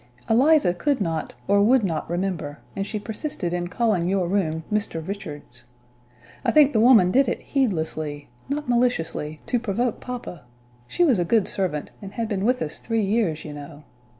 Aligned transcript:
Eliza 0.27 0.73
could 0.73 0.99
not, 0.99 1.35
or 1.47 1.61
would 1.61 1.83
not 1.83 2.09
remember, 2.09 2.57
and 2.75 2.87
she 2.87 2.97
persisted 2.97 3.53
in 3.53 3.67
calling 3.67 4.09
your 4.09 4.27
room 4.27 4.63
'Mr. 4.73 5.07
Richard's.' 5.07 5.65
I 6.43 6.49
think 6.49 6.73
the 6.73 6.79
woman 6.79 7.11
did 7.11 7.27
it 7.27 7.43
heedlessly, 7.43 8.27
not 8.49 8.67
maliciously, 8.67 9.41
to 9.45 9.59
provoke 9.59 9.99
papa; 9.99 10.41
she 10.87 11.03
was 11.03 11.19
a 11.19 11.23
good 11.23 11.47
servant, 11.47 11.91
and 12.01 12.13
had 12.13 12.27
been 12.27 12.45
with 12.45 12.63
us 12.63 12.79
three 12.79 13.05
years 13.05 13.45
you 13.45 13.53
know. 13.53 13.83